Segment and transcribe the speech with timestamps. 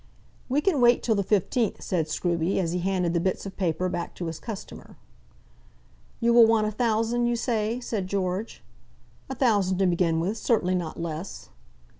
[0.49, 3.87] "We can wait till the 15th," said Scruby, as he handed the bits of paper
[3.87, 4.97] back to his customer.
[6.19, 8.63] "You will want a thousand, you say?" said George.
[9.29, 10.37] "A thousand to begin with.
[10.39, 11.49] Certainly not less."